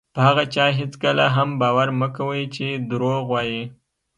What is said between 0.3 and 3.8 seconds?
چا هېڅکله هم باور مه کوئ چې دروغ وایي.